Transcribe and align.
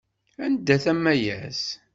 Anda-t 0.45 0.85
Amayas? 0.91 1.61